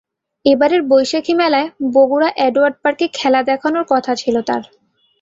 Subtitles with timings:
[0.45, 4.63] এবারের বৈশাখী মেলায় বগুড়া অ্যাডওয়ার্ড পার্কে খেলা দেখানোর কথা ছিল তাঁর।